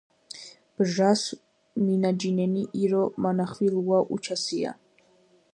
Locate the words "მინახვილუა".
3.21-3.99